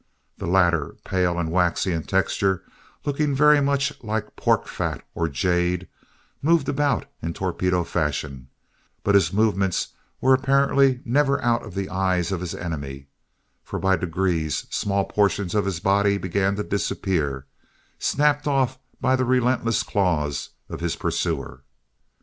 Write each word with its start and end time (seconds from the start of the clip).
The 0.39 0.47
latter, 0.47 0.95
pale 1.05 1.37
and 1.37 1.51
waxy 1.51 1.91
in 1.93 2.01
texture, 2.01 2.63
looking 3.05 3.35
very 3.35 3.61
much 3.61 3.93
like 4.03 4.35
pork 4.35 4.67
fat 4.67 5.05
or 5.13 5.29
jade, 5.29 5.87
moved 6.41 6.67
about 6.67 7.05
in 7.21 7.35
torpedo 7.35 7.83
fashion; 7.83 8.49
but 9.03 9.13
his 9.13 9.31
movements 9.31 9.89
were 10.19 10.33
apparently 10.33 11.01
never 11.05 11.39
out 11.43 11.61
of 11.63 11.75
the 11.75 11.87
eyes 11.87 12.31
of 12.31 12.39
his 12.41 12.55
enemy, 12.55 13.09
for 13.63 13.77
by 13.77 13.95
degrees 13.95 14.65
small 14.71 15.05
portions 15.05 15.53
of 15.53 15.65
his 15.65 15.79
body 15.79 16.17
began 16.17 16.55
to 16.55 16.63
disappear, 16.63 17.45
snapped 17.99 18.47
off 18.47 18.79
by 18.99 19.15
the 19.15 19.23
relentless 19.23 19.83
claws 19.83 20.49
of 20.67 20.79
his 20.79 20.95
pursuer. 20.95 21.61